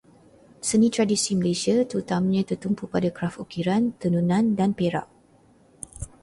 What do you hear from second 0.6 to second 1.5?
Seni tradisi